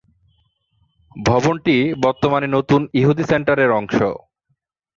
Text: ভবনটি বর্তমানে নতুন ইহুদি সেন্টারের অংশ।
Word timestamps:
ভবনটি 1.21 1.75
বর্তমানে 2.03 2.47
নতুন 2.47 2.81
ইহুদি 2.99 3.23
সেন্টারের 3.23 3.71
অংশ। 3.79 3.97